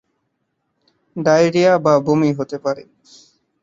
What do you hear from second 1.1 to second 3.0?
Diarrhoea বা বমি হতে পারে।